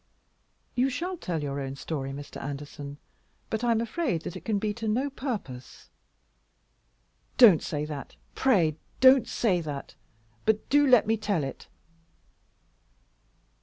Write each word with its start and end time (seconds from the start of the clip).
"You 0.73 0.89
shall 0.89 1.15
tell 1.15 1.43
your 1.43 1.59
own 1.59 1.75
story, 1.75 2.11
Mr. 2.11 2.41
Anderson; 2.41 2.97
but 3.51 3.63
I 3.63 3.69
am 3.69 3.79
afraid 3.79 4.23
that 4.23 4.35
it 4.35 4.43
can 4.43 4.57
be 4.57 4.73
to 4.73 4.87
no 4.87 5.11
purpose." 5.11 5.91
"Don't 7.37 7.61
say 7.61 7.85
that, 7.85 8.15
pray, 8.33 8.77
don't 8.99 9.27
say 9.27 9.61
that, 9.61 9.93
but 10.43 10.67
do 10.69 10.87
let 10.87 11.05
me 11.05 11.17
tell 11.17 11.43
it." 11.43 11.67